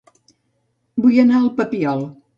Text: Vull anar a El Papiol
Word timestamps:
Vull 1.05 1.21
anar 1.25 1.37
a 1.41 1.45
El 1.45 1.53
Papiol 1.61 2.07